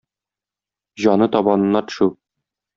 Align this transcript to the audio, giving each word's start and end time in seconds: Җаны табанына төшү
Җаны 1.05 1.29
табанына 1.37 1.85
төшү 1.95 2.13